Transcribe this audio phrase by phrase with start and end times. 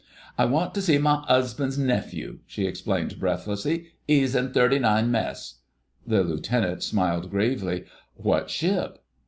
[0.35, 5.59] "I want to see my 'usband's nephew," she explained breathlessly; "'e's in 39 Mess."
[6.07, 7.83] The Lieutenant smiled gravely.
[8.15, 8.97] "What ship?"